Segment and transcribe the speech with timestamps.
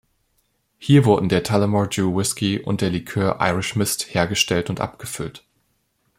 [0.79, 5.43] Hier wurden der Tullamore-Dew-Whiskey und der Likör Irish Mist hergestellt und abgefüllt.